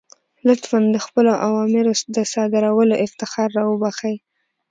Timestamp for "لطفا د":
0.47-0.97